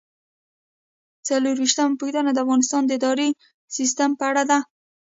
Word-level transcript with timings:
څلرویشتمه 1.27 1.95
پوښتنه 1.99 2.29
د 2.33 2.37
افغانستان 2.45 2.81
د 2.85 2.91
اداري 2.97 3.29
سیسټم 3.77 4.09
په 4.19 4.23
اړه 4.31 4.43
ده. 4.49 4.59